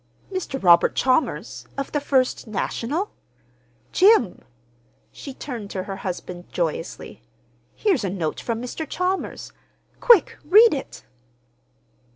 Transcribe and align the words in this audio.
"Mr. 0.31 0.59
Robert 0.59 0.95
Chalmers, 0.95 1.67
of 1.77 1.91
the 1.91 1.99
First 1.99 2.47
National? 2.47 3.11
Jim!" 3.91 4.41
She 5.11 5.31
turned 5.31 5.69
to 5.69 5.83
her 5.83 5.97
husband 5.97 6.51
joyously. 6.51 7.21
"Here's 7.75 8.03
a 8.03 8.09
note 8.09 8.39
from 8.41 8.59
Mr. 8.63 8.89
Chalmers. 8.89 9.53
Quick—read 9.99 10.73
it!" 10.73 11.03